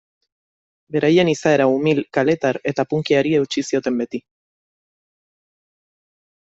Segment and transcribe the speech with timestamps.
[0.95, 4.25] Beraien izaera umil, kaletar eta punkyari eutsi zioten beti.